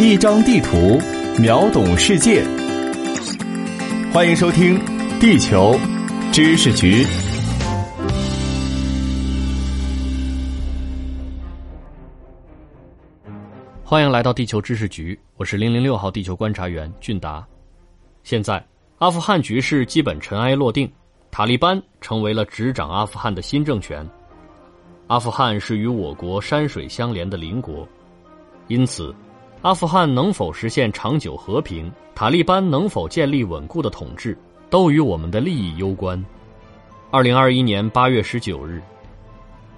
[0.00, 0.96] 一张地图，
[1.42, 2.44] 秒懂世界。
[4.12, 4.78] 欢迎收听
[5.18, 5.76] 《地球
[6.32, 7.02] 知识局》。
[13.82, 17.44] 欢迎来到地球知识局，我是零零六号地球观察员俊达。
[18.22, 18.64] 现在，
[18.98, 20.88] 阿富汗局势基本尘埃落定，
[21.32, 24.08] 塔利班成为了执掌阿富汗的新政权。
[25.08, 27.84] 阿富汗是与我国山水相连的邻国，
[28.68, 29.12] 因此，
[29.62, 34.38] 阿富汗能否实现长久和平，塔利班能否建立稳固的统治，
[34.70, 36.24] 都与我们的利益攸关。
[37.10, 38.80] 二零二一年八月十九日，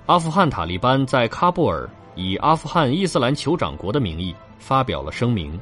[0.05, 5.59] 阿富汗塔利班在喀布尔以阿富汗伊斯兰酋长国的名义发表了声明。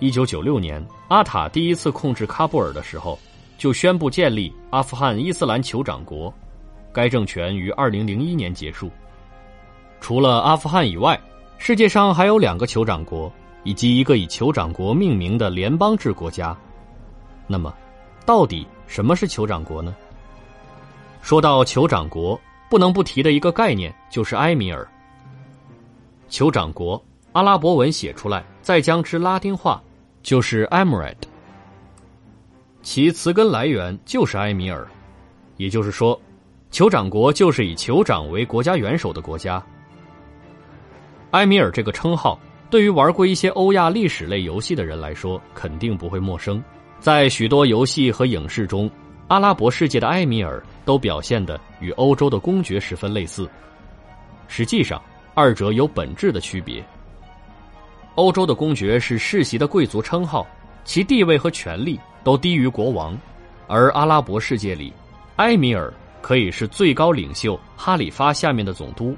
[0.00, 3.16] 一九九六年，阿塔第一次控制喀布尔的时候，
[3.56, 6.34] 就宣布建立阿富汗伊斯兰酋长国。
[6.92, 8.90] 该政权于二零零一年结束。
[10.00, 11.20] 除了阿富汗以外，
[11.62, 13.30] 世界上还有两个酋长国，
[13.64, 16.56] 以及一个以酋长国命名的联邦制国家。
[17.46, 17.72] 那么，
[18.24, 19.94] 到底什么是酋长国呢？
[21.20, 24.88] 说到酋长国，不能不提的一个概念就是埃米尔。
[26.30, 27.00] 酋长国，
[27.32, 29.82] 阿拉伯文写出来，再将之拉丁化，
[30.22, 31.14] 就是 emirate。
[32.80, 34.88] 其词根来源就是埃米尔，
[35.58, 36.18] 也就是说。
[36.72, 39.62] 酋长国就是以酋长为国家元首的国家。
[41.32, 46.62] 埃米尔这个称号，对于玩过一些欧亚历史类游戏的人来说，肯定不会陌生。
[46.98, 48.90] 在许多游戏和影视中，
[49.28, 53.48] 阿拉伯世界的埃米尔都表现的与欧洲的公爵十分类似。
[54.48, 55.00] 实际上，
[55.34, 56.84] 二者有本质的区别。
[58.16, 60.44] 欧洲的公爵是世袭的贵族称号，
[60.84, 63.14] 其地位和权力都低于国王；
[63.68, 64.92] 而阿拉伯世界里，
[65.36, 65.92] 埃米尔。
[66.22, 69.16] 可以是最高领袖哈里发下面的总督，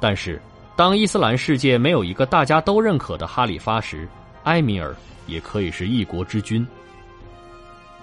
[0.00, 0.40] 但是
[0.74, 4.08] 当伊斯兰世界没有一个大家都认可的哈里发时，
[4.44, 6.66] 埃米尔也可以是一国之君。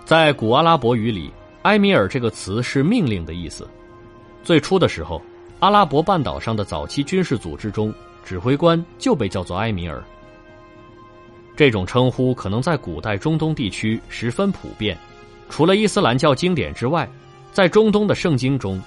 [0.06, 1.31] 在古阿拉伯语里，
[1.64, 3.67] 埃米尔这个词是命令的意思。
[4.44, 5.21] 最初的时候，
[5.60, 10.02] 阿拉伯半岛上的早期军事组织中，指挥官就被叫做埃米尔。
[11.55, 14.95] 这种称呼可能在古代中东地区十分普遍，
[15.50, 17.10] 除了伊斯兰教经典之外。
[17.54, 18.80] 在中东的圣经中，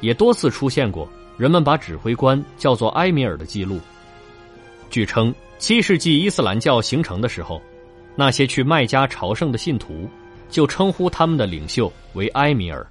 [0.00, 3.80] 也多次出现过人们把指挥官叫做埃米尔的记录。
[4.90, 7.60] 据称，七世纪伊斯兰教形成的时候，
[8.14, 10.08] 那些去麦加朝圣的信徒
[10.50, 12.86] 就称呼他们的领袖为埃米尔。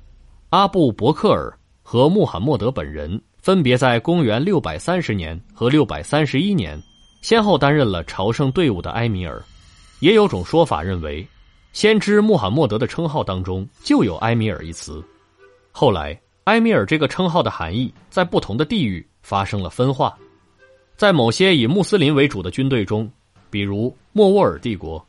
[0.50, 6.82] 阿布伯克尔和穆罕默德本人分别在公元六百三十年和六百三十一年，
[7.22, 9.42] 先后担任了朝圣队伍的埃米尔。
[10.00, 11.26] 也有种说法认为，
[11.72, 15.04] 先知穆罕默德的称号当中就有埃米尔一词。
[15.72, 20.18] 后来，埃米尔这个称号的含义在不同的地域发生了分化。
[20.96, 23.10] 在某些以穆斯林为主的军队中，
[23.50, 25.04] 比如莫卧尔帝国，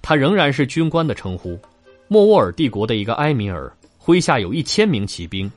[0.00, 1.58] 他仍然是军官的称呼。
[2.06, 3.70] 莫卧尔帝国的一个埃米尔
[4.02, 5.50] 麾下有一千名骑兵。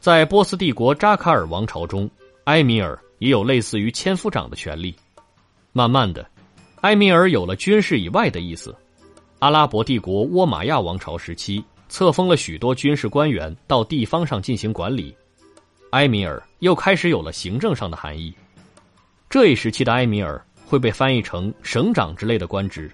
[0.00, 2.10] 在波斯帝国扎卡尔王朝中，
[2.44, 4.92] 埃米尔也有类似于千夫长的权利。
[5.72, 6.26] 慢慢的，
[6.80, 8.74] 埃米尔有了军事以外的意思。
[9.38, 11.64] 阿拉伯帝国倭马亚王朝时期。
[11.92, 15.14] 册封了许多军事官员到地方上进行管理，
[15.90, 18.34] 埃米尔又开始有了行政上的含义。
[19.28, 22.90] 这一时期的埃米尔会被翻译成省长之类的官职。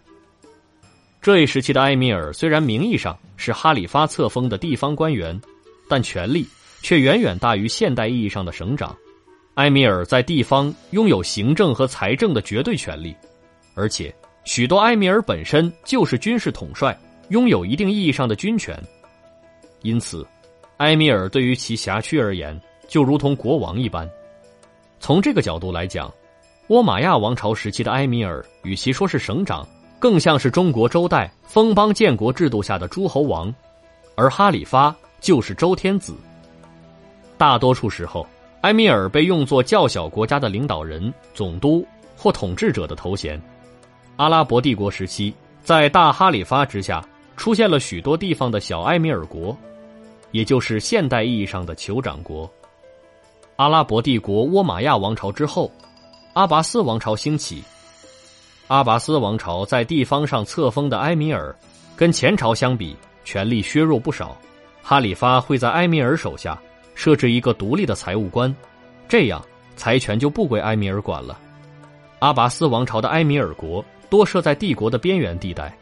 [1.22, 5.41] 这一时期的埃米尔虽然名义上是哈里发册封的地方官员，
[5.88, 6.44] 但权力
[6.82, 8.97] 却远远大于现代意义上的省长。
[9.54, 13.15] 埃米尔在地方拥有行政和财政的绝对权力，
[13.76, 16.98] 而且许多埃米尔本身就是军事统帅。
[17.28, 18.75] 拥有一定意义上的军权，
[19.83, 20.27] 因此，
[20.78, 22.59] 埃米尔对于其辖区而言，
[22.89, 24.09] 就如同国王一般。
[24.99, 26.12] 从这个角度来讲，
[26.69, 29.66] 倭马亚王朝时期的埃米尔，与其说是省长，
[29.99, 33.55] 更像是中国周代封邦建国制度下的诸侯王，
[34.16, 36.16] 而哈里发就是周天子。
[37.37, 38.27] 大多数时候，
[38.62, 43.41] 埃米尔被用作较小国家的领导人、总督或统治者的头衔。
[44.16, 45.33] 阿拉伯帝国时期，
[45.63, 47.04] 在大哈里发之下。
[47.38, 49.56] 出现了许多地方的小埃米尔国，
[50.32, 52.50] 也就是现代意义上的酋长国。
[53.56, 55.70] 阿拉伯帝国倭马亚王朝之后，
[56.32, 57.62] 阿拔斯王朝兴起。
[58.66, 61.54] 阿拔斯王朝在地方上册封的埃米尔，
[61.96, 62.94] 跟前朝相比，
[63.24, 64.36] 权力削弱不少。
[64.82, 66.60] 哈里发会在埃米尔手下
[66.94, 68.54] 设置一个独立的财务官，
[69.08, 69.40] 这样
[69.76, 71.38] 财权就不归埃米尔管了。
[72.18, 75.72] 阿拔斯王朝的埃米尔国多设在帝国的边缘地带。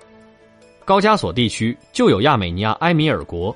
[0.86, 3.54] 高加索地区就有亚美尼亚埃米尔国、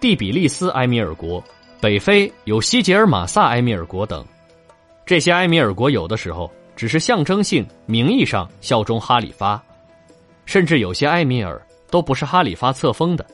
[0.00, 1.40] 蒂比利斯埃米尔国，
[1.80, 4.26] 北非有西杰尔马萨埃米尔国等。
[5.06, 9.62] 这些埃米尔国有的时候只是象征性、名义上效忠哈里发，
[10.46, 13.24] 甚至有些埃米尔都不是哈里发册封的。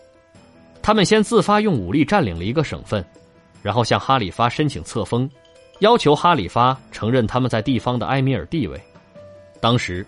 [0.83, 3.03] 他们先自发用武力占领了一个省份，
[3.63, 5.29] 然后向哈里发申请册封，
[5.79, 8.79] 要求哈里发承认他们在地方的埃米尔地位。
[9.63, 10.07] 当时，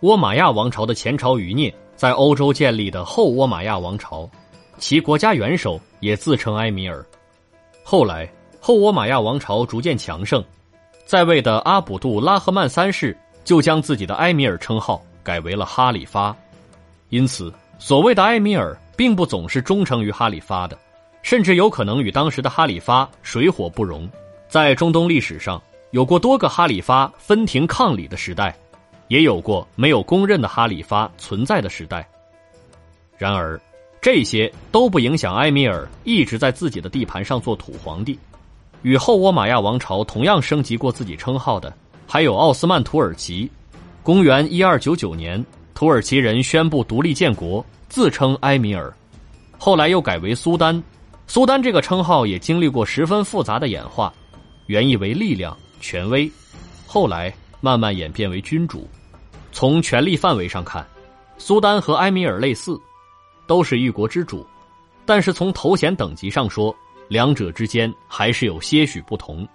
[0.00, 4.26] 倭马亚王朝的前朝余孽在欧洲建立的后倭马亚王朝，
[4.78, 7.04] 其国家元首也自称埃米尔。
[7.82, 8.26] 后来，
[8.58, 10.42] 后倭马亚王朝逐渐强盛，
[11.04, 13.14] 在位的阿卜杜拉赫曼三世
[13.44, 16.34] 就将自己的埃米尔称号改为了哈里发。
[17.10, 18.74] 因此，所谓的埃米尔。
[18.98, 20.76] 并不总是忠诚于哈里发的，
[21.22, 24.10] 甚至有可能与当时的哈里发水火不容。
[24.48, 25.62] 在中东历史上，
[25.92, 28.52] 有过多个哈里发分庭抗礼的时代，
[29.08, 32.08] 也有过没有公认的哈里发存在的时代。
[33.16, 33.60] 然而，
[34.00, 38.18] 这些都不影响埃米尔一直在自己的地盘上做土皇帝。
[38.82, 41.76] 与后倭马亚王朝同样升级过自己称号的，
[42.06, 43.50] 还有奥斯曼土耳其。
[44.04, 45.44] 公元一二九九年，
[45.74, 47.64] 土耳其人宣布独立建国。
[47.88, 48.94] 自称埃米尔，
[49.56, 50.80] 后来又改为苏丹。
[51.26, 54.12] 苏丹这个称号也经历过十分复杂的演化，
[54.66, 56.30] 原意为力量、权威，
[56.86, 57.32] 后来
[57.62, 58.86] 慢慢演变为君主。
[59.52, 60.86] 从权力范围上看，
[61.36, 62.80] 苏丹和埃米尔类似，
[63.46, 64.46] 都是一国之主。
[65.04, 66.74] 但是从头衔等级上说，
[67.08, 69.46] 两者之间还是有些许不同。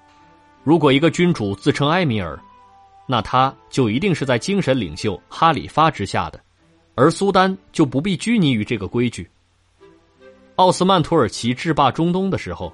[0.63, 2.39] 如果一个君主自称埃米尔，
[3.05, 6.39] 那他就一定是在精神领袖哈里发之下的。
[6.95, 9.29] 而苏丹就不必拘泥于这个规矩。
[10.55, 12.71] 奥斯曼土耳其制霸中东的时候，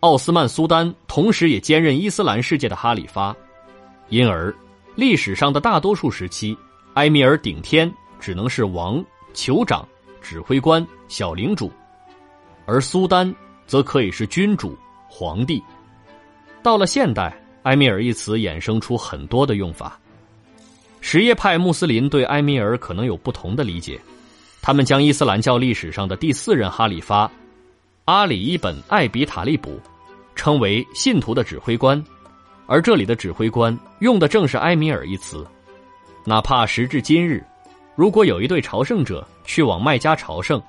[0.00, 3.34] 奥斯曼苏丹同时也兼任伊斯兰世界的哈里发，
[4.08, 4.54] 因而
[4.94, 6.56] 历史上的大多数时期，
[6.94, 9.02] 埃米尔顶天只能是王、
[9.32, 9.86] 酋长、
[10.20, 11.72] 指挥官、小领主，
[12.66, 13.34] 而苏丹
[13.66, 14.76] 则可以是君主、
[15.08, 15.62] 皇帝。
[16.62, 19.98] 到了现代，埃米尔一词衍生出很多的用法。
[21.00, 23.98] 什叶派穆斯林对埃米尔可能有不同的理解，
[24.60, 27.30] 他们将伊斯兰教历史上的第四任哈里发
[28.04, 29.80] 阿里伊本艾比塔利卜
[30.34, 32.02] 称为信徒的指挥官，
[32.70, 35.44] 而这里的指挥官用的正是埃米尔一词。
[36.24, 37.44] 哪怕时至今日，
[37.96, 40.62] 如果有一对朝圣者去往麦加朝圣，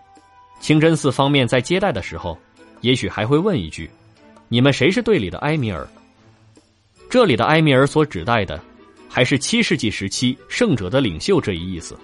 [0.59, 2.35] 清真寺方面在接待的时候，
[2.81, 3.87] 也许还会问一句
[4.49, 5.87] ：“你们谁是队里的埃米尔？”
[7.07, 8.59] 这里的埃米尔所指代的。
[9.13, 11.97] 还是七世纪时期圣者的领袖这一意思。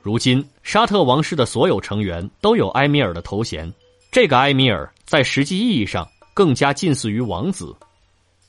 [0.00, 3.70] 如今沙特王室的所有成员都有埃米尔的头衔，
[4.10, 7.76] 这个埃米尔在实际意义上更加近似于王子。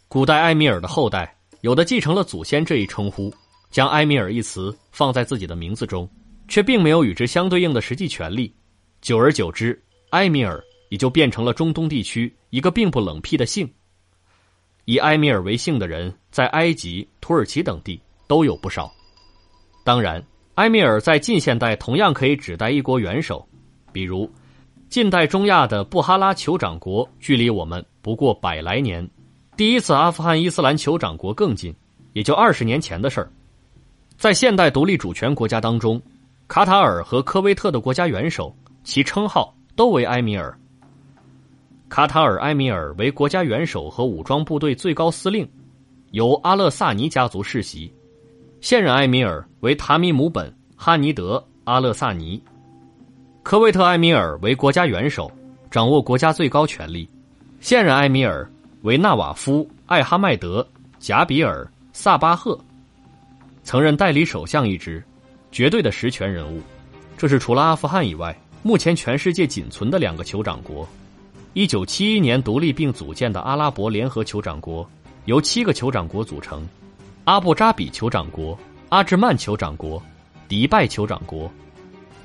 [0.10, 3.34] 古代埃米尔的后代有的继承了祖先这一称呼，
[3.70, 6.10] 将埃米尔一词放在自己的名字中，
[6.48, 8.54] 却并没有与之相对应的实际权利。
[9.02, 9.78] 久而久之，
[10.12, 13.70] 埃米尔也就变成了中东地区一个并不冷僻的姓。
[14.86, 18.90] 以埃米尔为姓的人，在埃及、土耳其等地都有不少。
[19.84, 20.24] 当然，
[20.56, 23.46] 埃米尔在近现代同样可以指代一国元首，
[23.92, 24.32] 比如
[24.88, 29.06] 近代中亚的布哈拉酋长国，距离我们不过百来年；
[29.58, 31.76] 第一次阿富汗伊斯兰酋长国更近，
[32.14, 33.32] 也就二十年前的事儿。
[34.16, 36.00] 在现代独立主权国家当中，
[36.48, 40.56] 卡塔尔和科威特的国家元首，其称号都为埃米尔。
[41.90, 45.50] 卡塔尔埃米尔为国家元首和武装部队最高司令，
[46.12, 47.92] 由阿勒萨尼家族世袭。
[48.62, 52.40] 现任埃米尔为塔米姆本哈尼德阿勒萨尼。
[53.42, 55.32] 科威特埃米尔为国家元首，
[55.72, 57.10] 掌握国家最高权力。
[57.60, 58.48] 现任埃米尔
[58.88, 60.66] 为纳瓦夫艾哈迈德
[60.98, 62.58] 贾比尔萨巴赫，
[63.62, 65.04] 曾任代理首相一职，
[65.52, 66.62] 绝对的实权人物。
[67.18, 70.88] 这是除了阿富汗以外，目前全世界仅存的两个酋长国。
[71.52, 74.90] 一九七一年独立并组建的阿拉伯联合酋长国，
[75.26, 76.66] 由七个酋长国组成：
[77.26, 80.02] 阿布扎比酋长国、阿芝曼酋长国、
[80.48, 81.52] 迪拜酋长国、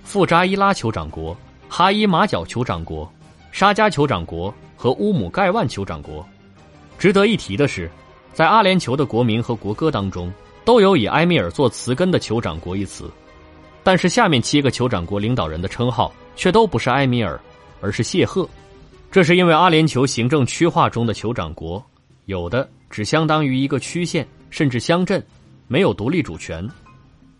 [0.04, 1.37] 富扎伊拉酋长国、
[1.69, 3.12] 哈伊马角酋长国、
[3.50, 6.25] 沙加酋长国和乌姆盖万酋长国。
[7.02, 7.90] 值得一提的是，
[8.32, 10.32] 在阿联酋的国名和国歌当中，
[10.64, 13.11] 都有以埃米尔做词根的酋长国一词，
[13.82, 17.40] 但是下面七个酋长国领导人的称号却都不是埃米尔，
[17.80, 18.49] 而是谢赫。
[19.11, 21.85] 这是因为阿联酋行政区划中的酋长国，
[22.26, 25.21] 有的只相当于一个区县甚至乡镇，
[25.66, 26.64] 没有独立主权。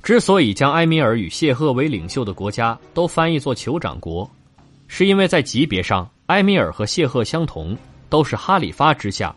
[0.03, 4.29] 之所以将埃米尔与谢赫为领袖的国家都翻译作酋长国，
[4.89, 7.79] 是因为在级别上，埃米尔和谢赫相同，
[8.09, 9.33] 都是哈里发之下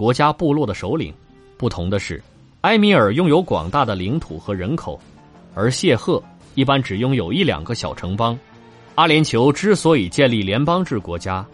[0.00, 1.12] 国家部落的首领。
[1.58, 2.22] 不同的是，
[2.62, 4.98] 埃米尔拥有广大的领土和人口，
[5.54, 6.22] 而谢赫
[6.54, 8.38] 一般只拥有一两个小城邦。
[8.94, 11.44] 阿联酋之所以建立联邦制国家，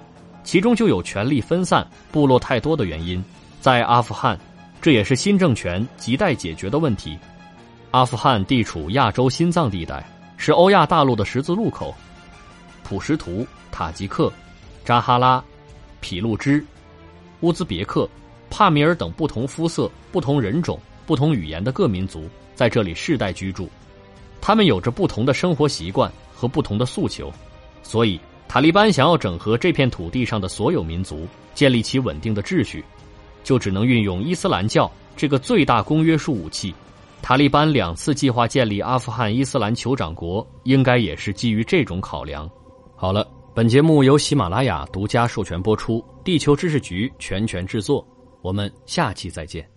[0.44, 3.20] 其中就有权力分散、部落太多的原因。
[3.60, 4.38] 在阿富汗，
[4.80, 7.18] 这也是新政权亟待解决的问题。
[7.90, 11.92] 阿富汗地处亚洲心脏地带，是欧亚大陆的十字路口。
[12.84, 14.32] 普什图、塔吉克、
[14.84, 15.42] 扎哈拉、
[16.00, 16.64] 匹路支、
[17.40, 18.08] 乌兹别克、
[18.50, 23.68] 帕米尔等不同肤色、不同人种、不同语言的各民族在这里世代居住，
[24.40, 27.32] 他们有着不同的生活习惯和不同的诉求，
[27.82, 32.84] 所以塔利班想要整合这片土地上的所有民族，建立起稳定的秩序，
[33.42, 36.74] 就只能运用伊斯兰教这个最大公约数武器。
[37.22, 42.48] 塔利班两次计划建立阿富汗伊斯兰酋长国，应该也是基于这种考量。
[42.94, 48.06] 好了，本节目由喜马拉雅独家授权播出，地球知识局全权制作。
[48.46, 49.75] 我们下期再见。